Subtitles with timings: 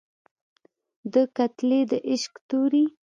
[1.11, 2.85] ده کتلى د عشق تورى